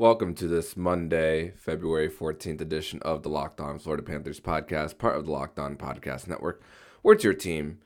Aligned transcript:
Welcome 0.00 0.34
to 0.34 0.46
this 0.46 0.76
Monday, 0.76 1.54
February 1.56 2.08
14th 2.08 2.60
edition 2.60 3.00
of 3.02 3.24
the 3.24 3.28
Locked 3.28 3.60
On 3.60 3.80
Florida 3.80 4.04
Panthers 4.04 4.38
podcast, 4.38 4.96
part 4.96 5.16
of 5.16 5.24
the 5.24 5.32
Locked 5.32 5.58
On 5.58 5.74
Podcast 5.74 6.28
Network. 6.28 6.62
Where 7.02 7.16
it's 7.16 7.24
your 7.24 7.34
team 7.34 7.80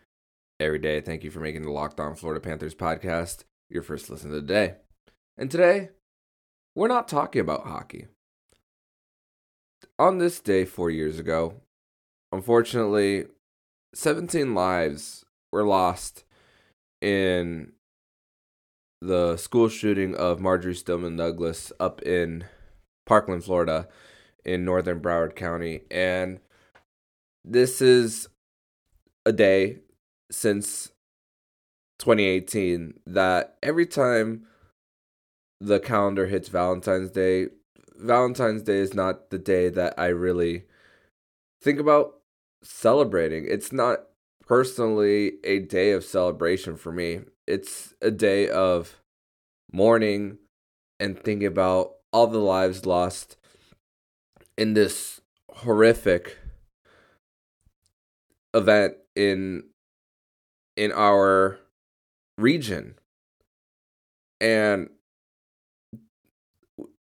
every 0.61 0.79
day. 0.79 1.01
Thank 1.01 1.25
you 1.25 1.31
for 1.31 1.41
making 1.41 1.63
the 1.63 1.71
Locked 1.71 1.99
On 2.01 2.15
Florida 2.15 2.39
Panthers 2.39 2.75
podcast 2.75 3.45
your 3.71 3.83
first 3.83 4.11
listen 4.11 4.29
of 4.29 4.35
the 4.35 4.43
day. 4.43 4.75
And 5.39 5.51
today, 5.51 5.89
we're 6.75 6.87
not 6.87 7.09
talking 7.09 7.41
about 7.41 7.67
hockey. 7.67 8.09
On 9.99 10.19
this 10.19 10.39
day 10.39 10.67
four 10.67 10.91
years 10.91 11.19
ago, 11.19 11.63
unfortunately, 12.31 13.25
17 13.95 14.55
lives 14.55 15.25
were 15.51 15.65
lost 15.65 16.25
in 17.01 17.73
the 19.03 19.37
school 19.37 19.69
shooting 19.69 20.15
of 20.15 20.39
Marjory 20.39 20.77
Stoneman 20.77 21.17
Douglas 21.17 21.73
up 21.81 22.01
in 22.03 22.45
Parkland, 23.05 23.43
Florida, 23.43 23.89
in 24.45 24.65
northern 24.65 25.01
Broward 25.01 25.35
County. 25.35 25.81
And 25.91 26.39
this 27.45 27.83
is 27.83 28.29
a 29.27 29.33
day 29.33 29.81
since 30.31 30.93
2018 31.99 32.95
that 33.07 33.57
every 33.61 33.87
time 33.87 34.47
the 35.61 35.81
calendar 35.81 36.27
hits 36.27 36.49
Valentine's 36.49 37.11
Day, 37.11 37.49
Valentine's 37.97 38.63
Day 38.63 38.79
is 38.79 38.95
not 38.95 39.31
the 39.31 39.39
day 39.39 39.69
that 39.69 39.95
I 39.99 40.07
really 40.07 40.67
think 41.61 41.81
about 41.81 42.21
celebrating. 42.63 43.47
It's 43.49 43.73
not 43.73 44.03
personally 44.53 45.39
a 45.45 45.61
day 45.61 45.93
of 45.93 46.05
celebration 46.05 46.77
for 46.77 46.93
me. 46.93 47.21
It's 47.47 47.95
a 48.03 48.11
day 48.11 48.51
of 48.51 49.01
mourning 49.73 50.37
and 51.01 51.19
thinking 51.19 51.47
about 51.47 51.93
all 52.13 52.27
the 52.27 52.37
lives 52.37 52.85
lost 52.85 53.39
in 54.59 54.75
this 54.75 55.23
horrific 55.51 56.37
event 58.53 58.97
in 59.17 59.71
in 60.77 60.93
our 60.93 61.59
region. 62.37 62.97
And 64.39 64.91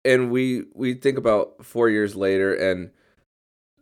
and 0.05 0.31
we 0.31 0.67
we 0.73 0.93
think 0.93 1.17
about 1.17 1.65
4 1.65 1.89
years 1.89 2.15
later 2.15 2.53
and 2.55 2.91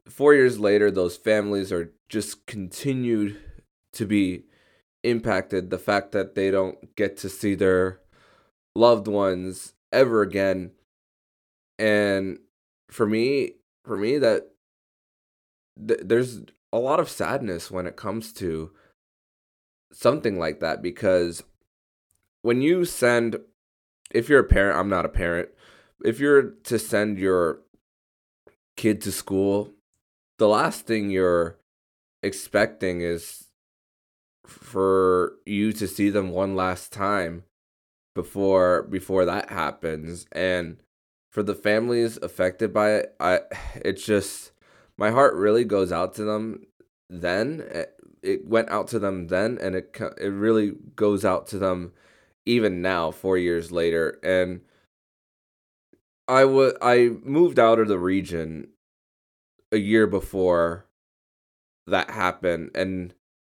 4 0.10 0.34
years 0.34 0.58
later 0.58 0.90
those 0.90 1.18
families 1.18 1.72
are 1.72 1.94
just 2.10 2.48
continued 2.48 3.40
to 3.94 4.06
be 4.06 4.44
impacted 5.04 5.70
the 5.70 5.78
fact 5.78 6.12
that 6.12 6.36
they 6.36 6.50
don't 6.50 6.96
get 6.96 7.18
to 7.18 7.30
see 7.30 7.56
their 7.56 8.00
loved 8.76 9.08
ones 9.08 9.74
ever 9.92 10.22
again. 10.22 10.72
And 11.78 12.40
for 12.90 13.08
me 13.08 13.54
for 13.84 13.98
me 13.98 14.18
that 14.20 14.50
th- 15.88 16.02
there's 16.04 16.42
a 16.72 16.78
lot 16.78 17.00
of 17.00 17.10
sadness 17.10 17.72
when 17.72 17.88
it 17.88 17.96
comes 17.96 18.32
to 18.34 18.72
something 19.92 20.38
like 20.38 20.60
that 20.60 20.82
because 20.82 21.44
when 22.42 22.62
you 22.62 22.86
send 22.86 23.38
if 24.12 24.30
you're 24.30 24.40
a 24.40 24.44
parent 24.44 24.78
I'm 24.78 24.90
not 24.90 25.06
a 25.06 25.10
parent 25.10 25.50
if 26.06 26.20
you're 26.20 26.52
to 26.64 26.80
send 26.80 27.18
your 27.18 27.62
kid 28.78 29.02
to 29.02 29.12
school 29.12 29.72
the 30.38 30.48
last 30.48 30.86
thing 30.86 31.10
you're 31.10 31.58
expecting 32.22 33.02
is 33.02 33.50
for 34.48 35.34
you 35.46 35.74
to 35.74 35.88
see 35.88 36.10
them 36.10 36.32
one 36.32 36.56
last 36.56 36.92
time 36.92 37.44
before 38.16 38.84
before 38.84 39.26
that 39.26 39.50
happens. 39.50 40.26
And 40.32 40.78
for 41.32 41.44
the 41.44 41.56
families 41.56 42.18
affected 42.22 42.72
by 42.72 42.92
it 42.92 43.16
i 43.20 43.40
it's 43.78 44.06
just 44.06 44.52
my 44.98 45.10
heart 45.10 45.34
really 45.34 45.64
goes 45.64 45.92
out 45.92 46.14
to 46.16 46.24
them 46.24 46.68
then. 47.10 47.64
Eh, 47.72 47.86
it 48.22 48.48
went 48.48 48.70
out 48.70 48.88
to 48.88 49.00
them 49.00 49.28
then 49.28 49.58
and 49.60 49.76
it 49.76 49.98
it 50.20 50.30
really 50.30 50.74
goes 50.96 51.26
out 51.26 51.48
to 51.48 51.58
them 51.58 51.92
even 52.46 52.82
now 52.82 53.12
4 53.12 53.38
years 53.38 53.72
later. 53.72 54.20
And 54.24 54.62
I 56.28 56.46
would 56.46 56.76
I 56.82 57.10
moved 57.24 57.60
out 57.60 57.80
of 57.80 57.88
the 57.88 58.00
region 58.00 58.68
a 59.72 59.78
year 59.78 60.08
before 60.08 60.86
that 61.88 62.10
happened. 62.12 62.72
And 62.76 63.14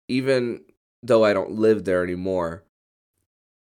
even 0.08 0.62
though 1.06 1.24
I 1.24 1.34
don't 1.34 1.52
live 1.52 1.86
there 1.86 2.04
anymore, 2.04 2.64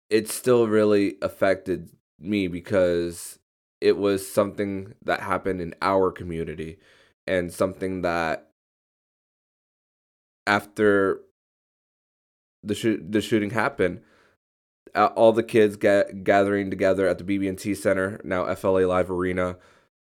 it 0.09 0.29
still 0.29 0.67
really 0.67 1.17
affected 1.21 1.89
me 2.19 2.47
because 2.47 3.39
it 3.81 3.97
was 3.97 4.29
something 4.29 4.93
that 5.03 5.19
happened 5.19 5.59
in 5.59 5.75
our 5.81 6.11
community 6.11 6.77
and 7.27 7.51
something 7.51 8.01
that 8.01 8.49
after 10.47 11.21
the 12.63 12.75
shoot 12.75 13.11
the 13.11 13.21
shooting 13.21 13.49
happened 13.49 14.01
all 14.95 15.31
the 15.31 15.43
kids 15.43 15.75
get 15.75 16.23
gathering 16.23 16.69
together 16.69 17.07
at 17.07 17.17
the 17.17 17.23
BB&T 17.23 17.75
Center 17.75 18.21
now 18.23 18.53
FLA 18.53 18.85
Live 18.85 19.09
Arena 19.09 19.57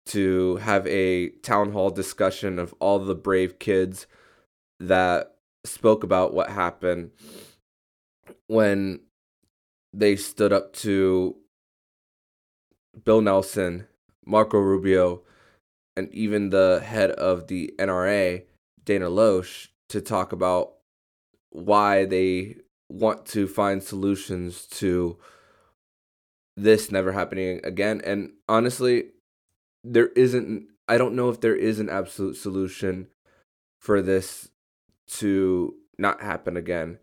to 0.07 0.57
have 0.57 0.85
a 0.87 1.29
town 1.41 1.71
hall 1.71 1.89
discussion 1.89 2.59
of 2.59 2.73
all 2.79 2.99
the 2.99 3.15
brave 3.15 3.57
kids 3.57 4.05
that 4.79 5.34
spoke 5.67 6.03
about 6.03 6.33
what 6.33 6.49
happened 6.49 7.11
when 8.47 9.01
they 9.93 10.15
stood 10.15 10.53
up 10.53 10.73
to 10.73 11.35
Bill 13.03 13.21
Nelson, 13.21 13.87
Marco 14.25 14.57
Rubio, 14.57 15.21
and 15.95 16.13
even 16.13 16.49
the 16.49 16.81
head 16.83 17.11
of 17.11 17.47
the 17.47 17.73
NRA, 17.79 18.43
Dana 18.83 19.09
Loesch, 19.09 19.69
to 19.89 20.01
talk 20.01 20.31
about 20.31 20.73
why 21.51 22.05
they 22.05 22.57
want 22.89 23.25
to 23.25 23.47
find 23.47 23.81
solutions 23.81 24.65
to 24.65 25.17
this 26.57 26.91
never 26.91 27.11
happening 27.11 27.61
again. 27.63 28.01
And 28.03 28.33
honestly, 28.47 29.11
there 29.83 30.07
isn't, 30.07 30.67
I 30.87 30.97
don't 30.97 31.15
know 31.15 31.29
if 31.29 31.41
there 31.41 31.55
is 31.55 31.79
an 31.79 31.89
absolute 31.89 32.35
solution 32.35 33.07
for 33.81 34.01
this 34.01 34.49
to 35.07 35.75
not 35.97 36.21
happen 36.21 36.57
again. 36.57 36.99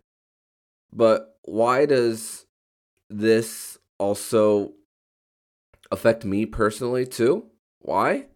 But 0.91 1.37
why 1.43 1.85
does 1.85 2.45
this 3.09 3.77
also 3.97 4.73
affect 5.91 6.25
me 6.25 6.45
personally 6.45 7.05
too? 7.05 7.47
Why? 7.79 8.27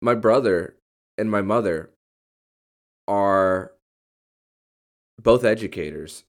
My 0.00 0.14
brother 0.14 0.76
and 1.16 1.30
my 1.30 1.42
mother 1.42 1.90
are 3.06 3.72
both 5.20 5.44
educators. 5.44 6.24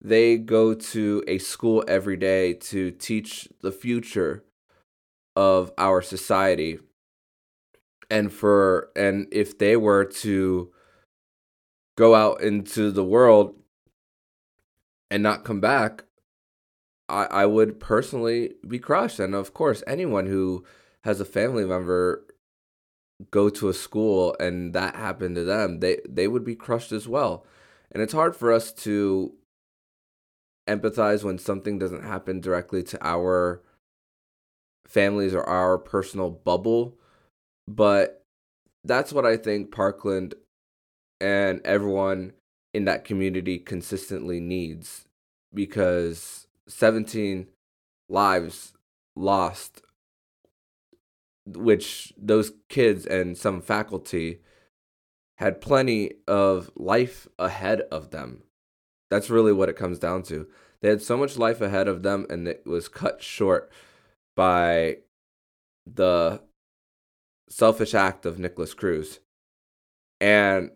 They 0.00 0.36
go 0.36 0.74
to 0.74 1.24
a 1.26 1.38
school 1.38 1.84
every 1.88 2.16
day 2.16 2.54
to 2.54 2.90
teach 2.90 3.48
the 3.62 3.72
future 3.72 4.44
of 5.34 5.72
our 5.78 6.02
society. 6.02 6.78
And 8.10 8.32
for 8.32 8.90
and 8.94 9.26
if 9.32 9.58
they 9.58 9.76
were 9.76 10.04
to 10.04 10.72
go 11.96 12.14
out 12.14 12.40
into 12.42 12.90
the 12.90 13.04
world 13.04 13.54
and 15.10 15.22
not 15.22 15.44
come 15.44 15.60
back, 15.60 16.04
I, 17.08 17.24
I 17.24 17.46
would 17.46 17.80
personally 17.80 18.54
be 18.66 18.78
crushed. 18.78 19.18
And 19.18 19.34
of 19.34 19.54
course, 19.54 19.82
anyone 19.86 20.26
who 20.26 20.64
has 21.04 21.20
a 21.20 21.24
family 21.24 21.64
member 21.64 22.26
go 23.30 23.48
to 23.48 23.68
a 23.68 23.74
school 23.74 24.36
and 24.38 24.74
that 24.74 24.94
happened 24.96 25.36
to 25.36 25.44
them, 25.44 25.80
they, 25.80 26.00
they 26.08 26.28
would 26.28 26.44
be 26.44 26.56
crushed 26.56 26.92
as 26.92 27.08
well. 27.08 27.46
And 27.90 28.02
it's 28.02 28.12
hard 28.12 28.36
for 28.36 28.52
us 28.52 28.72
to 28.72 29.32
empathize 30.68 31.22
when 31.22 31.38
something 31.38 31.78
doesn't 31.78 32.02
happen 32.02 32.40
directly 32.40 32.82
to 32.82 32.98
our 33.06 33.62
families 34.86 35.34
or 35.34 35.44
our 35.44 35.78
personal 35.78 36.30
bubble. 36.30 36.98
But 37.68 38.24
that's 38.84 39.12
what 39.12 39.24
I 39.24 39.36
think 39.36 39.70
Parkland 39.70 40.34
and 41.20 41.60
everyone 41.64 42.32
in 42.74 42.84
that 42.84 43.04
community 43.04 43.58
consistently 43.58 44.40
needs 44.40 45.06
because 45.54 46.46
17 46.68 47.46
lives 48.08 48.74
lost 49.14 49.82
which 51.46 52.12
those 52.18 52.52
kids 52.68 53.06
and 53.06 53.38
some 53.38 53.60
faculty 53.60 54.40
had 55.38 55.60
plenty 55.60 56.12
of 56.26 56.70
life 56.74 57.28
ahead 57.38 57.82
of 57.92 58.10
them. 58.10 58.42
That's 59.10 59.30
really 59.30 59.52
what 59.52 59.68
it 59.68 59.76
comes 59.76 59.98
down 59.98 60.22
to. 60.24 60.48
They 60.80 60.88
had 60.88 61.02
so 61.02 61.16
much 61.16 61.38
life 61.38 61.60
ahead 61.60 61.88
of 61.88 62.02
them 62.02 62.26
and 62.28 62.48
it 62.48 62.66
was 62.66 62.88
cut 62.88 63.22
short 63.22 63.70
by 64.34 64.98
the 65.86 66.42
selfish 67.48 67.94
act 67.94 68.26
of 68.26 68.38
Nikolas 68.38 68.74
Cruz. 68.74 69.20
And 70.20 70.70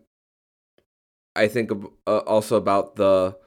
I 1.35 1.47
think 1.47 1.71
uh, 2.07 2.17
also 2.19 2.57
about 2.57 2.95
the 2.95 3.37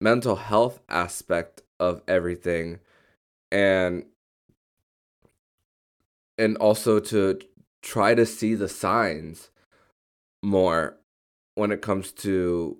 mental 0.00 0.36
health 0.36 0.80
aspect 0.88 1.62
of 1.80 2.02
everything 2.06 2.78
and 3.50 4.04
and 6.38 6.56
also 6.58 7.00
to 7.00 7.38
try 7.82 8.14
to 8.14 8.26
see 8.26 8.54
the 8.54 8.68
signs 8.68 9.50
more 10.42 10.98
when 11.54 11.72
it 11.72 11.80
comes 11.80 12.12
to 12.12 12.76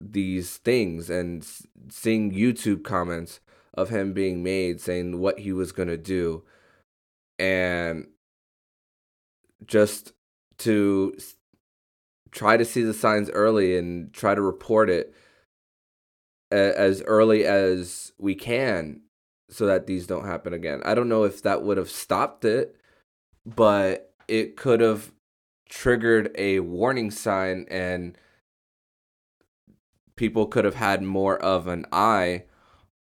these 0.00 0.56
things 0.58 1.08
and 1.08 1.46
seeing 1.88 2.32
YouTube 2.32 2.82
comments 2.82 3.40
of 3.74 3.90
him 3.90 4.12
being 4.12 4.42
made 4.42 4.80
saying 4.80 5.18
what 5.18 5.38
he 5.40 5.52
was 5.52 5.72
going 5.72 5.88
to 5.88 5.96
do 5.96 6.42
and 7.38 8.08
just 9.64 10.12
to 10.58 11.16
try 12.36 12.56
to 12.58 12.64
see 12.66 12.82
the 12.82 12.92
signs 12.94 13.30
early 13.30 13.78
and 13.78 14.12
try 14.12 14.34
to 14.34 14.42
report 14.42 14.90
it 14.90 15.14
as 16.52 17.02
early 17.06 17.44
as 17.44 18.12
we 18.18 18.34
can 18.34 19.00
so 19.48 19.66
that 19.66 19.86
these 19.86 20.06
don't 20.06 20.26
happen 20.26 20.52
again. 20.52 20.82
I 20.84 20.94
don't 20.94 21.08
know 21.08 21.24
if 21.24 21.42
that 21.42 21.62
would 21.62 21.78
have 21.78 21.90
stopped 21.90 22.44
it, 22.44 22.76
but 23.46 24.12
it 24.28 24.54
could 24.56 24.80
have 24.80 25.12
triggered 25.68 26.30
a 26.36 26.60
warning 26.60 27.10
sign 27.10 27.66
and 27.70 28.16
people 30.14 30.46
could 30.46 30.66
have 30.66 30.74
had 30.74 31.02
more 31.02 31.38
of 31.38 31.66
an 31.66 31.86
eye 31.90 32.44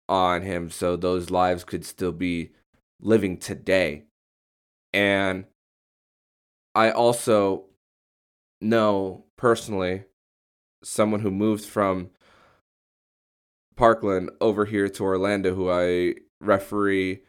on 0.09 0.43
him 0.43 0.71
so 0.71 0.95
those 0.95 1.31
lives 1.31 1.65
could 1.65 1.85
still 1.85 2.13
be 2.13 2.53
living 3.01 3.39
today. 3.39 4.05
And 4.95 5.47
I 6.77 6.91
also 6.93 7.65
know 8.61 9.25
personally 9.37 10.05
someone 10.83 11.21
who 11.21 11.31
moved 11.31 11.65
from 11.65 12.11
Parkland 13.77 14.31
over 14.41 14.65
here 14.65 14.89
to 14.89 15.05
Orlando 15.05 15.55
who 15.55 15.71
I 15.71 16.15
referee 16.41 17.21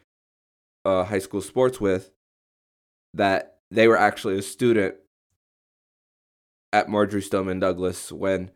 uh, 0.86 1.04
high 1.04 1.20
school 1.20 1.42
sports 1.42 1.82
with 1.82 2.12
that 3.14 3.58
they 3.72 3.88
were 3.88 3.98
actually 3.98 4.38
a 4.38 4.42
student 4.42 4.96
at 6.72 6.90
Marjory 6.90 7.22
Stoneman 7.22 7.60
Douglas 7.60 8.12
when 8.12 8.52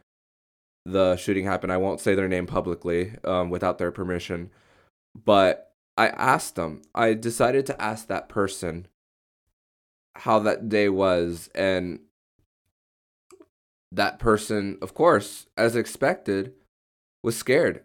the 0.85 1.15
shooting 1.15 1.45
happened. 1.45 1.71
I 1.71 1.77
won't 1.77 1.99
say 1.99 2.15
their 2.15 2.27
name 2.27 2.47
publicly 2.47 3.13
um, 3.23 3.49
without 3.49 3.77
their 3.77 3.91
permission, 3.91 4.51
but 5.13 5.73
I 5.97 6.07
asked 6.07 6.55
them. 6.55 6.81
I 6.95 7.13
decided 7.13 7.65
to 7.67 7.81
ask 7.81 8.07
that 8.07 8.29
person 8.29 8.87
how 10.15 10.39
that 10.39 10.69
day 10.69 10.89
was, 10.89 11.49
and 11.55 11.99
that 13.91 14.19
person, 14.19 14.77
of 14.81 14.93
course, 14.93 15.47
as 15.57 15.75
expected, 15.75 16.53
was 17.23 17.37
scared, 17.37 17.83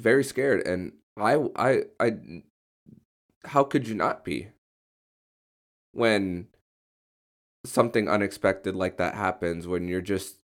very 0.00 0.24
scared, 0.24 0.66
and 0.66 0.92
I, 1.16 1.36
I, 1.56 1.82
I, 2.00 2.16
how 3.44 3.64
could 3.64 3.86
you 3.86 3.94
not 3.94 4.24
be 4.24 4.48
when 5.92 6.48
something 7.64 8.08
unexpected 8.08 8.74
like 8.74 8.96
that 8.96 9.14
happens 9.14 9.66
when 9.66 9.88
you're 9.88 10.00
just 10.00 10.36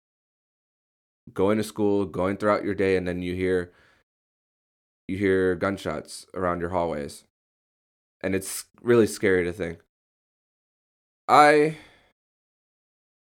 going 1.33 1.59
to 1.59 1.65
school, 1.65 2.05
going 2.05 2.37
throughout 2.37 2.65
your 2.65 2.75
day, 2.75 2.97
and 2.97 3.07
then 3.07 3.23
you 3.23 3.35
hear 3.35 3.73
you 5.09 5.17
hear 5.17 5.55
gunshots 5.55 6.27
around 6.35 6.61
your 6.61 6.71
hallways. 6.71 7.25
And 8.21 8.35
it's 8.35 8.67
really 8.81 9.07
scary 9.07 9.45
to 9.45 9.53
think. 9.53 9.81
I 11.29 11.77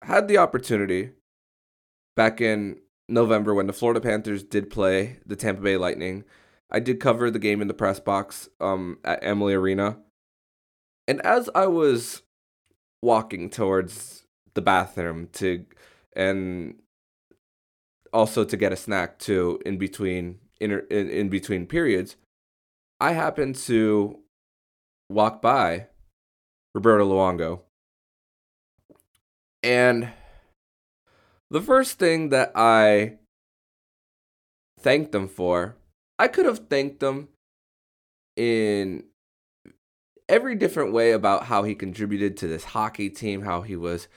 had 0.04 0.28
the 0.28 0.38
opportunity 0.38 1.12
back 2.16 2.42
in 2.42 2.80
November 3.10 3.54
when 3.54 3.68
the 3.68 3.74
Florida 3.74 4.02
Panthers 4.02 4.44
did 4.44 4.70
play 4.70 5.20
the 5.26 5.36
Tampa 5.36 5.62
Bay 5.62 5.78
Lightning. 5.78 6.24
I 6.72 6.80
did 6.80 7.00
cover 7.00 7.30
the 7.30 7.40
game 7.40 7.62
in 7.62 7.68
the 7.68 7.74
press 7.74 8.00
box 8.00 8.50
um, 8.60 8.98
at 9.04 9.24
Amalie 9.24 9.54
Arena. 9.54 10.00
And 11.08 11.22
as 11.22 11.50
I 11.54 11.68
was 11.68 12.24
walking 13.02 13.50
towards 13.50 14.24
the 14.54 14.62
bathroom 14.62 15.28
to 15.34 15.66
and 16.16 16.76
also 18.14 18.46
to 18.46 18.56
get 18.56 18.72
a 18.72 18.78
snack 18.78 19.20
too 19.20 19.60
in 19.66 19.78
between 19.78 20.40
in, 20.62 20.72
in, 20.90 21.10
in 21.10 21.30
between 21.30 21.66
periods, 21.66 22.16
I 23.00 23.12
happened 23.12 23.56
to 23.68 24.20
walk 25.10 25.42
by 25.42 25.88
Roberto 26.74 27.10
Luongo. 27.10 27.62
And 29.64 30.10
the 31.50 31.62
first 31.62 31.98
thing 31.98 32.30
that 32.30 32.52
I 32.56 33.18
thanked 34.80 35.14
them 35.14 35.28
for, 35.28 35.78
I 36.20 36.28
could 36.28 36.46
have 36.46 36.68
thanked 36.68 37.00
them 37.00 37.30
in 38.36 39.06
every 40.28 40.56
different 40.56 40.94
way 40.94 41.12
about 41.12 41.46
how 41.46 41.64
he 41.64 41.76
contributed 41.76 42.36
to 42.38 42.48
this 42.48 42.64
hockey 42.66 43.10
team, 43.10 43.44
how 43.44 43.62
he 43.62 43.76
was 43.76 44.08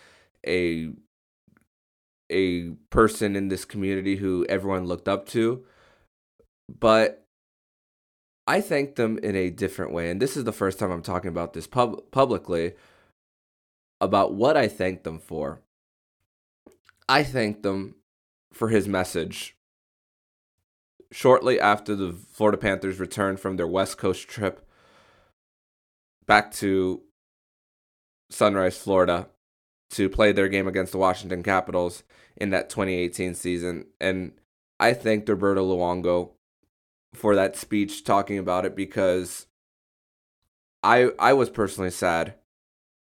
a 0.47 0.91
a 2.29 2.71
person 2.91 3.37
in 3.37 3.49
this 3.49 3.65
community 3.65 4.17
who 4.17 4.45
everyone 4.49 4.87
looked 4.87 5.09
up 5.09 5.27
to. 5.29 5.65
But 6.69 7.25
I 8.49 8.61
thanked 8.61 8.97
them 8.97 9.19
in 9.19 9.37
a 9.37 9.51
different 9.51 9.93
way. 9.93 10.11
And 10.11 10.21
this 10.21 10.37
is 10.37 10.43
the 10.43 10.53
first 10.53 10.79
time 10.79 10.91
I'm 10.91 11.03
talking 11.03 11.29
about 11.29 11.53
this 11.53 11.69
pub- 11.69 12.11
publicly 12.11 12.73
about 14.01 14.35
what 14.35 14.57
I 14.57 14.69
thanked 14.69 15.05
them 15.05 15.19
for. 15.19 15.63
I 17.09 17.23
thanked 17.23 17.63
them 17.63 17.97
for 18.53 18.69
his 18.69 18.89
message. 18.89 19.57
Shortly 21.13 21.61
after 21.61 21.95
the 21.95 22.13
Florida 22.13 22.59
Panthers 22.59 22.99
returned 22.99 23.41
from 23.41 23.57
their 23.57 23.67
West 23.67 23.97
Coast 23.97 24.29
trip 24.29 24.67
back 26.27 26.51
to 26.53 27.03
Sunrise, 28.29 28.77
Florida, 28.77 29.29
to 29.91 30.09
play 30.09 30.33
their 30.33 30.49
game 30.49 30.67
against 30.67 30.93
the 30.93 30.99
Washington 30.99 31.43
Capitals 31.43 32.03
in 32.37 32.51
that 32.51 32.69
2018 32.69 33.35
season. 33.35 33.87
And 34.01 34.33
I 34.81 34.93
thanked 34.93 35.29
Roberto 35.29 35.65
Luongo 35.65 36.31
for 37.15 37.35
that 37.35 37.57
speech 37.57 38.05
talking 38.05 38.39
about 38.39 38.67
it 38.67 38.77
because 38.77 39.47
I 40.83 41.11
I 41.19 41.33
was 41.33 41.51
personally 41.51 41.91
sad 41.91 42.35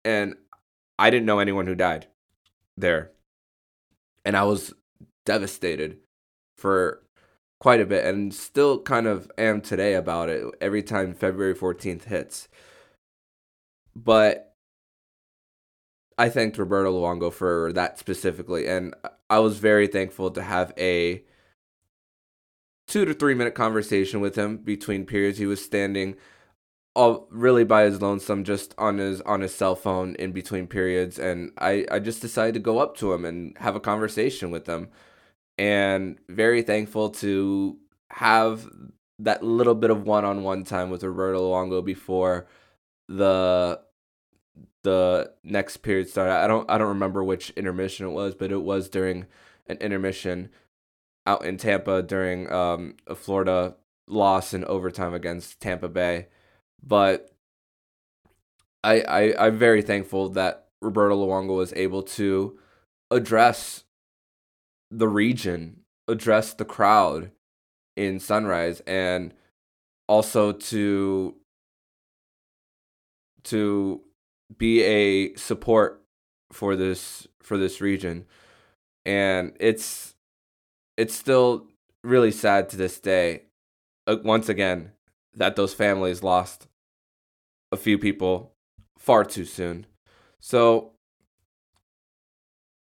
and 0.05 0.35
I 0.97 1.09
didn't 1.09 1.25
know 1.25 1.39
anyone 1.39 1.67
who 1.67 1.75
died 1.75 2.07
there. 2.77 3.11
And 4.25 4.37
I 4.37 4.43
was 4.43 4.73
devastated 5.25 5.97
for 6.57 7.03
quite 7.59 7.81
a 7.81 7.85
bit 7.85 8.05
and 8.05 8.33
still 8.33 8.81
kind 8.81 9.07
of 9.07 9.31
am 9.37 9.61
today 9.61 9.93
about 9.93 10.29
it 10.29 10.45
every 10.59 10.83
time 10.83 11.13
February 11.13 11.55
14th 11.55 12.05
hits. 12.05 12.47
But 13.95 14.53
I 16.17 16.29
thanked 16.29 16.57
Roberto 16.57 16.91
Luongo 16.91 17.31
for 17.31 17.71
that 17.73 17.97
specifically, 17.97 18.67
and 18.67 18.93
I 19.29 19.39
was 19.39 19.57
very 19.57 19.87
thankful 19.87 20.31
to 20.31 20.43
have 20.43 20.73
a 20.77 21.23
two 22.87 23.05
to 23.05 23.13
three 23.13 23.33
minute 23.33 23.55
conversation 23.55 24.19
with 24.19 24.35
him 24.35 24.57
between 24.57 25.05
periods. 25.05 25.37
He 25.37 25.45
was 25.45 25.63
standing 25.63 26.15
all 26.95 27.27
really 27.31 27.63
by 27.63 27.83
his 27.83 28.01
lonesome, 28.01 28.43
just 28.43 28.75
on 28.77 28.97
his 28.97 29.21
on 29.21 29.41
his 29.41 29.53
cell 29.53 29.75
phone 29.75 30.15
in 30.15 30.31
between 30.31 30.67
periods, 30.67 31.19
and 31.19 31.51
I 31.57 31.85
I 31.91 31.99
just 31.99 32.21
decided 32.21 32.53
to 32.55 32.59
go 32.59 32.79
up 32.79 32.97
to 32.97 33.13
him 33.13 33.25
and 33.25 33.57
have 33.59 33.75
a 33.75 33.79
conversation 33.79 34.51
with 34.51 34.67
him, 34.67 34.89
and 35.57 36.19
very 36.29 36.61
thankful 36.61 37.09
to 37.11 37.77
have 38.11 38.69
that 39.19 39.43
little 39.43 39.75
bit 39.75 39.89
of 39.91 40.03
one 40.05 40.25
on 40.25 40.43
one 40.43 40.63
time 40.63 40.89
with 40.89 41.03
Roberto 41.03 41.41
Luongo 41.41 41.83
before 41.83 42.47
the 43.07 43.79
the 44.83 45.31
next 45.43 45.77
period 45.77 46.09
started. 46.09 46.33
I 46.33 46.47
don't 46.47 46.69
I 46.69 46.77
don't 46.77 46.89
remember 46.89 47.23
which 47.23 47.51
intermission 47.51 48.07
it 48.07 48.11
was, 48.11 48.35
but 48.35 48.51
it 48.51 48.61
was 48.61 48.89
during 48.89 49.25
an 49.67 49.77
intermission 49.77 50.49
out 51.25 51.45
in 51.45 51.57
Tampa 51.57 52.03
during 52.03 52.51
um, 52.51 52.95
a 53.07 53.15
Florida 53.15 53.75
loss 54.07 54.53
in 54.53 54.65
overtime 54.65 55.13
against 55.13 55.61
Tampa 55.61 55.87
Bay. 55.87 56.27
But 56.85 57.33
I, 58.83 59.01
I 59.01 59.47
I'm 59.47 59.57
very 59.57 59.81
thankful 59.81 60.29
that 60.29 60.67
Roberto 60.81 61.15
Luongo 61.15 61.55
was 61.55 61.73
able 61.73 62.03
to 62.03 62.59
address 63.09 63.83
the 64.91 65.07
region, 65.07 65.81
address 66.07 66.53
the 66.53 66.65
crowd 66.65 67.31
in 67.95 68.19
Sunrise, 68.19 68.81
and 68.85 69.33
also 70.07 70.51
to 70.51 71.35
to 73.45 74.01
be 74.57 74.81
a 74.83 75.35
support 75.35 76.03
for 76.51 76.75
this 76.75 77.27
for 77.41 77.57
this 77.57 77.79
region. 77.81 78.25
And 79.05 79.53
it's 79.59 80.15
it's 80.97 81.15
still 81.15 81.67
really 82.03 82.31
sad 82.31 82.69
to 82.69 82.77
this 82.77 82.99
day 82.99 83.43
uh, 84.07 84.17
once 84.23 84.49
again 84.49 84.91
that 85.33 85.55
those 85.55 85.73
families 85.73 86.21
lost 86.21 86.67
a 87.73 87.77
few 87.77 87.97
people 87.97 88.53
far 88.97 89.23
too 89.23 89.45
soon 89.45 89.85
so 90.39 90.91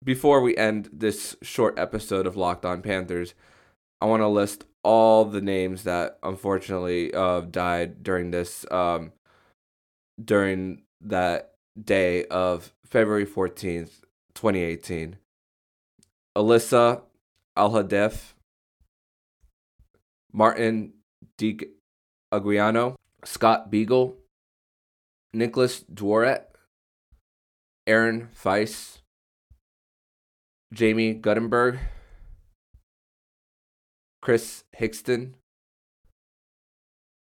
before 0.03 0.41
we 0.41 0.55
end 0.57 0.89
this 0.91 1.35
short 1.41 1.77
episode 1.77 2.27
of 2.27 2.35
locked 2.35 2.65
on 2.65 2.81
panthers 2.81 3.33
i 4.01 4.05
want 4.05 4.21
to 4.21 4.27
list 4.27 4.65
all 4.83 5.23
the 5.23 5.41
names 5.41 5.83
that 5.83 6.17
unfortunately 6.23 7.13
uh, 7.13 7.39
died 7.41 8.03
during 8.03 8.31
this 8.31 8.65
um, 8.71 9.13
during 10.23 10.83
that 11.01 11.53
day 11.81 12.25
of 12.25 12.73
February 12.85 13.25
14th, 13.25 14.01
2018. 14.35 15.17
Alyssa 16.35 17.01
Alhadeff, 17.57 18.33
Martin 20.31 20.93
D. 21.37 21.59
Anguiano, 22.33 22.95
Scott 23.23 23.71
Beigel, 23.71 24.15
Nicholas 25.33 25.83
Dworet, 25.91 26.43
Aaron 27.87 28.29
Feis, 28.33 29.01
Jaime 30.77 31.13
Guttenberg, 31.15 31.79
Chris 34.21 34.63
Hixon, 34.77 35.35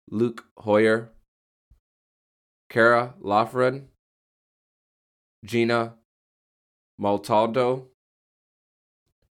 Luke 0.09 0.43
Hoyer, 0.57 1.11
Cara 2.69 3.15
Loughran, 3.21 3.87
Gina 5.45 5.95
Montalto, 6.99 7.87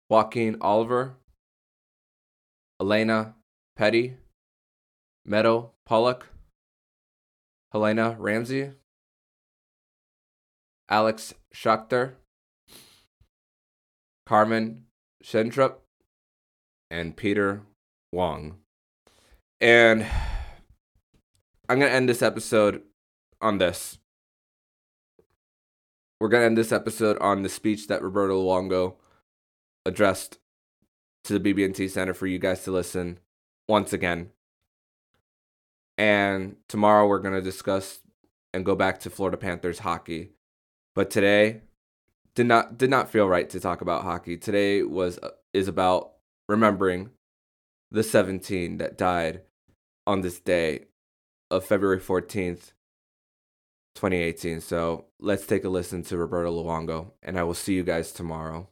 Joaquin 0.07 0.57
Oliver, 0.61 1.17
Alaina 2.79 3.33
Petty, 3.75 4.17
Meadow 5.25 5.71
Pollack, 5.85 6.27
Helena 7.71 8.15
Ramsay, 8.17 8.71
Alex 10.89 11.33
Schachter, 11.53 12.13
Carmen 14.25 14.83
Schentrup, 15.23 15.75
and 16.89 17.15
Peter 17.15 17.63
Wang. 18.11 18.57
And 19.59 20.05
I'm 21.67 21.79
going 21.79 21.91
to 21.91 21.95
end 21.95 22.07
this 22.07 22.21
episode 22.21 22.83
on 23.41 23.57
this. 23.57 23.97
We're 26.19 26.29
going 26.29 26.41
to 26.41 26.45
end 26.47 26.57
this 26.57 26.71
episode 26.71 27.17
on 27.19 27.43
the 27.43 27.49
speech 27.49 27.87
that 27.87 28.01
Roberto 28.01 28.41
Luongo 28.41 28.95
addressed 29.85 30.39
to 31.25 31.37
the 31.37 31.53
BB&T 31.53 31.89
Center 31.89 32.13
for 32.13 32.27
you 32.27 32.39
guys 32.39 32.63
to 32.63 32.71
listen 32.71 33.19
once 33.67 33.93
again. 33.93 34.31
And 35.97 36.57
tomorrow 36.67 37.07
we're 37.07 37.19
going 37.19 37.33
to 37.33 37.41
discuss 37.41 37.99
and 38.53 38.65
go 38.65 38.75
back 38.75 38.99
to 39.01 39.09
Florida 39.09 39.37
Panthers 39.37 39.79
hockey. 39.79 40.31
But 40.95 41.09
today 41.09 41.61
did 42.35 42.47
not 42.47 42.77
did 42.77 42.89
not 42.89 43.09
feel 43.09 43.27
right 43.27 43.49
to 43.49 43.59
talk 43.59 43.81
about 43.81 44.03
hockey. 44.03 44.37
Today 44.37 44.83
was 44.83 45.17
uh, 45.19 45.31
is 45.53 45.67
about 45.67 46.13
remembering 46.47 47.09
the 47.91 48.03
17 48.03 48.77
that 48.77 48.97
died 48.97 49.41
on 50.05 50.21
this 50.21 50.39
day 50.39 50.85
of 51.49 51.65
February 51.65 51.99
14th, 51.99 52.73
2018. 53.95 54.61
So 54.61 55.05
let's 55.19 55.45
take 55.45 55.63
a 55.63 55.69
listen 55.69 56.03
to 56.03 56.17
Roberto 56.17 56.51
Luongo, 56.51 57.11
and 57.23 57.39
I 57.39 57.43
will 57.43 57.53
see 57.53 57.73
you 57.73 57.83
guys 57.83 58.11
tomorrow. 58.11 58.69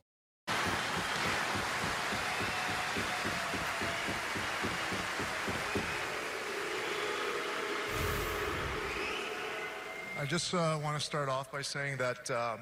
I 10.25 10.27
just 10.27 10.55
uh, 10.55 10.79
want 10.83 10.99
to 10.99 11.05
start 11.05 11.29
off 11.29 11.51
by 11.51 11.61
saying 11.61 11.97
that 11.97 12.31
um, 12.31 12.57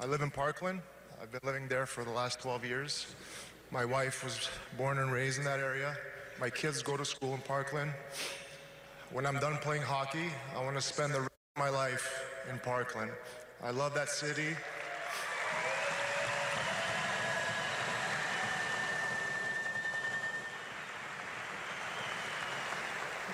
I 0.00 0.06
live 0.06 0.20
in 0.20 0.30
Parkland. 0.30 0.80
I've 1.20 1.32
been 1.32 1.40
living 1.42 1.66
there 1.66 1.86
for 1.86 2.04
the 2.04 2.12
last 2.12 2.38
12 2.38 2.64
years. 2.64 3.16
My 3.72 3.84
wife 3.84 4.22
was 4.22 4.48
born 4.78 4.98
and 4.98 5.10
raised 5.10 5.40
in 5.40 5.44
that 5.44 5.58
area. 5.58 5.96
My 6.38 6.50
kids 6.50 6.84
go 6.84 6.96
to 6.96 7.04
school 7.04 7.34
in 7.34 7.40
Parkland. 7.40 7.90
When 9.10 9.26
I'm 9.26 9.40
done 9.40 9.56
playing 9.56 9.82
hockey, 9.82 10.30
I 10.56 10.62
want 10.62 10.76
to 10.76 10.80
spend 10.80 11.12
the 11.12 11.22
rest 11.22 11.32
of 11.56 11.62
my 11.64 11.68
life 11.68 12.30
in 12.48 12.60
Parkland. 12.60 13.10
I 13.60 13.72
love 13.72 13.92
that 13.94 14.08
city. 14.08 14.54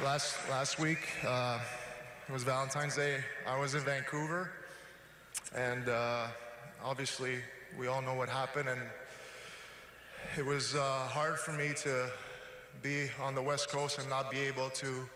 Last, 0.03 0.49
last 0.49 0.79
week, 0.79 1.11
uh, 1.27 1.59
it 2.31 2.33
was 2.33 2.45
Valentine's 2.45 2.95
Day. 2.95 3.25
I 3.45 3.59
was 3.59 3.75
in 3.75 3.81
Vancouver, 3.81 4.53
and 5.53 5.89
uh, 5.89 6.29
obviously, 6.85 7.39
we 7.77 7.89
all 7.89 8.01
know 8.01 8.15
what 8.15 8.29
happened, 8.29 8.69
and 8.69 8.81
it 10.39 10.47
was 10.47 10.77
uh, 10.77 10.81
hard 11.09 11.41
for 11.41 11.51
me 11.51 11.73
to 11.79 12.09
be 12.83 13.09
on 13.21 13.35
the 13.35 13.43
West 13.43 13.69
Coast 13.69 13.99
and 13.99 14.09
not 14.09 14.31
be 14.31 14.39
able 14.39 14.71
to 14.71 15.09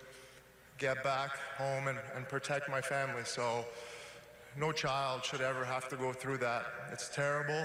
get 0.78 1.04
back 1.04 1.38
home 1.56 1.86
and, 1.86 1.98
and 2.16 2.28
protect 2.28 2.68
my 2.68 2.80
family. 2.80 3.22
So, 3.24 3.64
no 4.58 4.72
child 4.72 5.24
should 5.24 5.40
ever 5.40 5.64
have 5.64 5.88
to 5.90 5.96
go 5.96 6.12
through 6.12 6.38
that. 6.38 6.66
It's 6.90 7.14
terrible. 7.14 7.64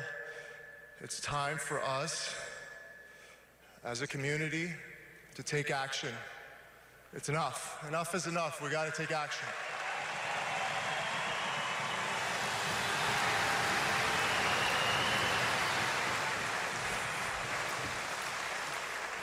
It's 1.02 1.20
time 1.22 1.58
for 1.58 1.82
us 1.84 2.36
as 3.84 4.04
a 4.04 4.08
community 4.08 4.70
to 5.34 5.42
take 5.42 5.72
action. 5.72 6.14
It's 7.12 7.28
enough. 7.28 7.84
Enough 7.88 8.14
is 8.14 8.28
enough. 8.28 8.62
We 8.62 8.70
got 8.70 8.86
to 8.86 8.92
take 8.92 9.12
action. 9.12 9.48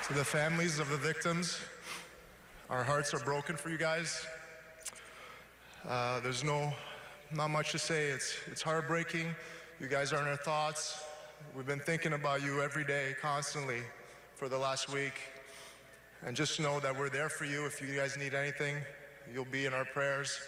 To 0.09 0.15
the 0.15 0.25
families 0.25 0.81
of 0.81 0.89
the 0.89 0.97
victims, 0.97 1.61
our 2.71 2.83
hearts 2.83 3.15
are 3.15 3.21
broken 3.21 3.57
for 3.57 3.71
you 3.71 3.79
guys. 3.79 4.27
Uh, 5.89 6.19
there's 6.21 6.43
no, 6.43 6.73
not 7.33 7.51
much 7.51 7.71
to 7.71 7.79
say. 7.79 8.07
It's, 8.07 8.37
it's 8.51 8.63
heartbreaking. 8.63 9.29
You 9.79 9.87
guys 9.87 10.13
are 10.13 10.21
in 10.21 10.27
our 10.27 10.37
thoughts. 10.37 11.05
We've 11.55 11.67
been 11.67 11.79
thinking 11.79 12.15
about 12.15 12.43
you 12.43 12.63
every 12.63 12.85
day, 12.85 13.15
constantly, 13.21 13.83
for 14.35 14.49
the 14.49 14.59
last 14.59 14.93
week. 14.93 15.15
And 16.27 16.35
just 16.35 16.59
know 16.59 16.81
that 16.81 16.99
we're 16.99 17.09
there 17.09 17.29
for 17.29 17.45
you. 17.45 17.67
If 17.67 17.81
you 17.81 17.95
guys 17.95 18.17
need 18.17 18.35
anything, 18.35 18.79
you'll 19.33 19.45
be 19.45 19.65
in 19.65 19.73
our 19.73 19.85
prayers. 19.85 20.41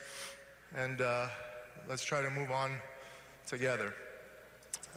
And 0.77 1.01
uh, 1.01 1.29
let's 1.89 2.03
try 2.03 2.21
to 2.21 2.29
move 2.31 2.51
on 2.51 2.73
together. 3.47 3.95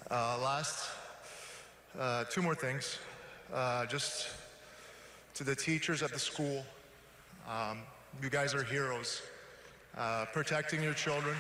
Uh, 0.10 0.40
last, 0.42 0.90
uh, 2.00 2.24
two 2.32 2.42
more 2.42 2.56
things. 2.56 2.98
Uh, 3.54 3.86
just 3.86 4.30
to 5.36 5.44
the 5.44 5.56
teachers 5.56 6.02
at 6.02 6.12
the 6.12 6.18
school, 6.18 6.66
um, 7.48 7.84
you 8.20 8.32
guys 8.32 8.56
are 8.56 8.64
heroes. 8.64 9.22
Uh, 9.96 10.26
protecting 10.34 10.82
your 10.82 10.96
children. 10.96 11.38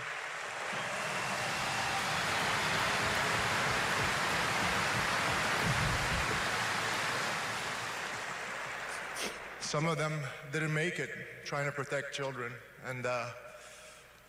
Some 9.71 9.87
of 9.87 9.97
them 9.97 10.11
didn't 10.51 10.73
make 10.73 10.99
it 10.99 11.09
trying 11.45 11.63
to 11.63 11.71
protect 11.71 12.13
children. 12.13 12.51
And 12.85 13.05
uh, 13.05 13.27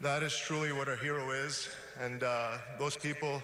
that 0.00 0.22
is 0.22 0.38
truly 0.38 0.70
what 0.70 0.88
a 0.88 0.94
hero 0.94 1.32
is. 1.32 1.68
And 2.00 2.22
uh, 2.22 2.58
those 2.78 2.96
people 2.96 3.42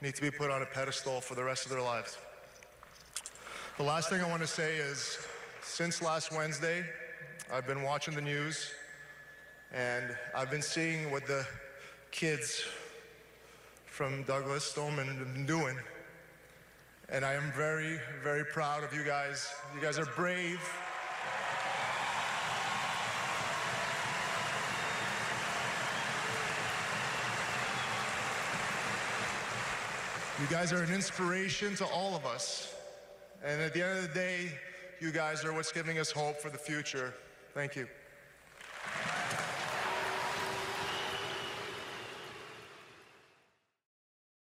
need 0.00 0.14
to 0.14 0.22
be 0.22 0.30
put 0.30 0.52
on 0.52 0.62
a 0.62 0.66
pedestal 0.66 1.20
for 1.20 1.34
the 1.34 1.42
rest 1.42 1.64
of 1.64 1.72
their 1.72 1.82
lives. 1.82 2.16
The 3.76 3.82
last 3.82 4.08
thing 4.08 4.20
I 4.20 4.28
want 4.28 4.42
to 4.42 4.46
say 4.46 4.76
is 4.76 5.18
since 5.62 6.00
last 6.00 6.30
Wednesday, 6.30 6.84
I've 7.52 7.66
been 7.66 7.82
watching 7.82 8.14
the 8.14 8.20
news 8.20 8.70
and 9.74 10.04
I've 10.32 10.52
been 10.52 10.62
seeing 10.62 11.10
what 11.10 11.26
the 11.26 11.44
kids 12.12 12.62
from 13.86 14.22
Douglas 14.22 14.62
Stoneman 14.62 15.08
have 15.08 15.34
been 15.34 15.44
doing. 15.44 15.76
And 17.08 17.24
I 17.24 17.32
am 17.32 17.50
very, 17.56 17.98
very 18.22 18.44
proud 18.44 18.84
of 18.84 18.94
you 18.94 19.02
guys. 19.02 19.52
You 19.74 19.80
guys 19.80 19.98
are 19.98 20.06
brave. 20.06 20.60
You 30.38 30.46
guys 30.48 30.70
are 30.70 30.82
an 30.82 30.92
inspiration 30.92 31.76
to 31.76 31.86
all 31.86 32.14
of 32.14 32.26
us. 32.26 32.74
And 33.42 33.58
at 33.62 33.72
the 33.72 33.82
end 33.82 33.96
of 33.96 34.06
the 34.06 34.14
day, 34.14 34.52
you 35.00 35.10
guys 35.10 35.46
are 35.46 35.52
what's 35.54 35.72
giving 35.72 35.98
us 35.98 36.10
hope 36.10 36.36
for 36.36 36.50
the 36.50 36.58
future. 36.58 37.14
Thank 37.54 37.74
you. 37.74 37.88